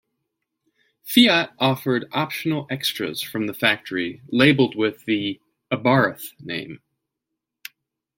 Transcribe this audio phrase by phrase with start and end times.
[1.03, 5.39] Fiat offered optional extras from the factory labelled with the
[5.71, 6.81] Abarth name.